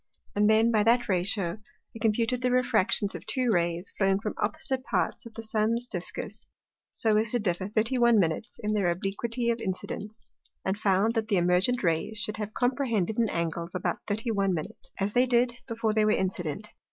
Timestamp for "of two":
3.13-3.51